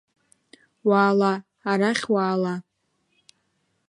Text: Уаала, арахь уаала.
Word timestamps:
Уаала, 0.87 1.33
арахь 1.69 2.05
уаала. 2.11 2.55